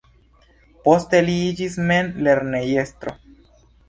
[0.87, 3.15] Poste li iĝis mem lernejestro.